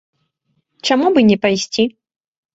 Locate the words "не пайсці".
1.29-1.87